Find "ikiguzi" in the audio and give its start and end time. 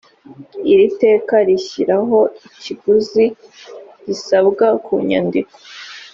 2.47-3.25